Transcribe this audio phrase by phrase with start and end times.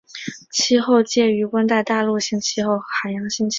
[0.51, 3.49] 气候介于温带大陆性气候和海洋性气候。